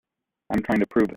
[0.51, 1.09] I'm trying to prove it.